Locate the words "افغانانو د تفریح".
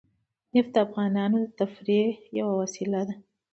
0.87-2.15